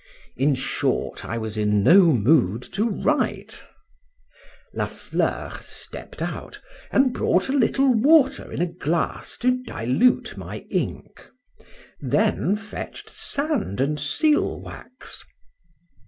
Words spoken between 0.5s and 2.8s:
short, I was in no mood